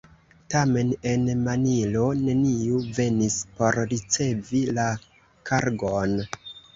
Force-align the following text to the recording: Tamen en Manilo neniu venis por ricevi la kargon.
Tamen 0.51 0.87
en 1.09 1.27
Manilo 1.47 2.05
neniu 2.21 2.79
venis 2.95 3.35
por 3.59 3.77
ricevi 3.91 4.63
la 4.79 4.87
kargon. 5.51 6.17